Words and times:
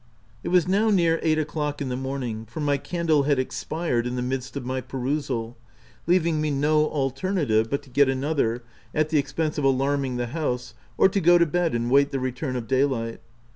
It 0.43 0.47
was 0.49 0.67
now 0.67 0.89
near 0.89 1.19
eight 1.21 1.37
o'clock 1.37 1.79
in 1.79 1.89
the 1.89 1.95
morn 1.95 2.23
ing, 2.23 2.45
for 2.47 2.59
my 2.59 2.77
candle 2.77 3.21
had 3.21 3.37
expired 3.37 4.07
in 4.07 4.15
the 4.15 4.23
midst 4.23 4.57
of 4.57 4.65
my 4.65 4.81
perusal, 4.81 5.57
leaving 6.07 6.41
me 6.41 6.49
no 6.49 6.87
alternative 6.89 7.69
but 7.69 7.83
to 7.83 7.89
get 7.91 8.09
another, 8.09 8.63
at 8.95 9.09
the 9.09 9.19
expense 9.19 9.59
of 9.59 9.63
alarming 9.63 10.17
the 10.17 10.25
house, 10.33 10.73
or 10.97 11.07
to 11.09 11.21
go 11.21 11.37
to 11.37 11.45
bed 11.45 11.75
and 11.75 11.91
wait 11.91 12.09
the 12.09 12.19
return 12.19 12.55
of 12.55 12.67
daylight. 12.67 13.19